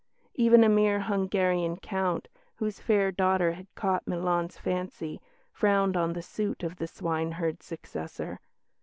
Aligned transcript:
Even 0.33 0.63
a 0.63 0.67
mere 0.67 1.01
Hungarian 1.01 1.77
Count, 1.77 2.27
whose 2.55 2.79
fair 2.79 3.11
daughter 3.11 3.51
had 3.51 3.67
caught 3.75 4.07
Milan's 4.07 4.57
fancy, 4.57 5.21
frowned 5.51 5.95
on 5.95 6.13
the 6.13 6.23
suit 6.23 6.63
of 6.63 6.77
the 6.77 6.87
swineherd's 6.87 7.67
successor. 7.67 8.39